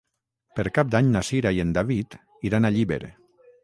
Per 0.59 0.65
Cap 0.77 0.89
d'Any 0.95 1.13
na 1.17 1.23
Cira 1.29 1.53
i 1.59 1.63
en 1.67 1.77
David 1.79 2.19
iran 2.53 2.67
a 2.71 2.77
Llíber. 2.79 3.05